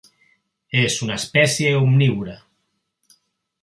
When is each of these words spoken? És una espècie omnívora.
És 0.85 0.95
una 1.07 1.19
espècie 1.23 1.77
omnívora. 1.83 2.37